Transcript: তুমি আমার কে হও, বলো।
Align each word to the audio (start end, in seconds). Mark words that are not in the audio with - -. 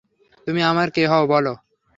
তুমি 0.47 0.61
আমার 0.61 0.87
কে 0.91 1.03
হও, 1.07 1.23
বলো। 1.27 1.53